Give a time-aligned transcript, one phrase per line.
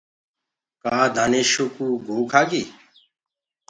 [0.83, 2.63] ڪآ دآنشو ڪوُ گو کآگي۔